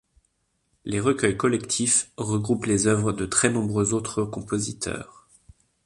Les 0.83 0.99
recueils 0.99 1.37
collectifs 1.37 2.09
regroupent 2.17 2.65
les 2.65 2.87
œuvres 2.87 3.11
de 3.11 3.27
très 3.27 3.51
nombreux 3.51 3.93
autres 3.93 4.23
compositeurs. 4.23 5.27